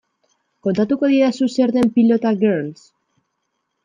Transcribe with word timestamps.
Kontatuko 0.67 1.09
didazu 1.11 1.49
zer 1.55 1.73
den 1.75 1.91
Pilota 1.97 2.31
Girls? 2.45 2.81